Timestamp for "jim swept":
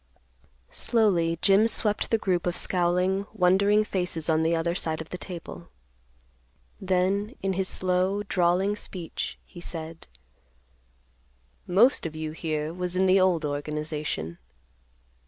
1.43-2.09